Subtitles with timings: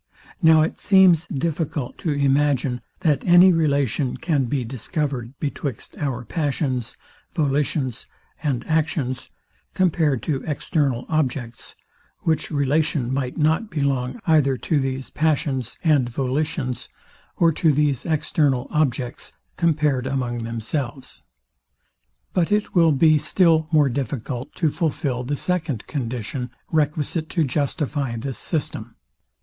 [0.41, 6.97] Now it seems difficult to imagine, that any relation can be discovered betwixt our passions,
[7.35, 8.07] volitions
[8.41, 9.29] and actions,
[9.75, 11.75] compared to external objects,
[12.21, 16.89] which relation might not belong either to these passions and volitions,
[17.37, 21.21] or to these external objects, compared among themselves.
[22.33, 28.15] But it will be still more difficult to fulfil the second condition, requisite to justify
[28.17, 28.95] this system.